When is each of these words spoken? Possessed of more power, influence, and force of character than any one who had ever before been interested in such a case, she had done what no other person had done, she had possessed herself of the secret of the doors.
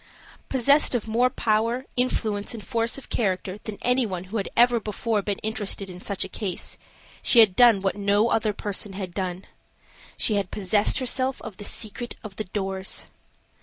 Possessed 0.49 0.95
of 0.95 1.07
more 1.07 1.29
power, 1.29 1.85
influence, 1.95 2.55
and 2.55 2.65
force 2.65 2.97
of 2.97 3.09
character 3.11 3.59
than 3.65 3.77
any 3.83 4.03
one 4.03 4.23
who 4.23 4.37
had 4.37 4.49
ever 4.57 4.79
before 4.79 5.21
been 5.21 5.37
interested 5.43 5.91
in 5.91 6.01
such 6.01 6.23
a 6.23 6.27
case, 6.27 6.79
she 7.21 7.37
had 7.39 7.55
done 7.55 7.81
what 7.81 7.95
no 7.95 8.29
other 8.31 8.51
person 8.51 8.93
had 8.93 9.13
done, 9.13 9.45
she 10.17 10.33
had 10.37 10.49
possessed 10.49 10.97
herself 10.97 11.39
of 11.43 11.57
the 11.57 11.63
secret 11.65 12.15
of 12.23 12.37
the 12.37 12.45
doors. 12.45 13.09